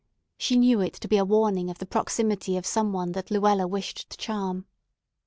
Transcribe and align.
She 0.39 0.55
knew 0.55 0.81
it 0.81 0.93
to 0.93 1.07
be 1.07 1.17
a 1.17 1.23
warning 1.23 1.69
of 1.69 1.77
the 1.77 1.85
proximity 1.85 2.57
of 2.57 2.65
some 2.65 2.91
one 2.91 3.11
that 3.11 3.29
Luella 3.29 3.67
wished 3.67 4.09
to 4.09 4.17
charm. 4.17 4.65